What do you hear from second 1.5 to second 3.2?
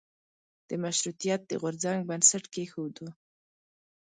غورځنګ بنسټ کېښودیو.